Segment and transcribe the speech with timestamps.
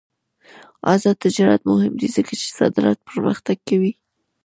[0.93, 3.93] آزاد تجارت مهم دی ځکه چې صادرات پرمختګ کوي.